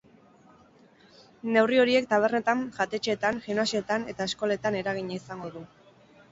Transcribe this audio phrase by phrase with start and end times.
[1.57, 5.67] Neurri horiek tabernetan, jatetxeetan, gimnasioetan eta eskoletan eragina izango du.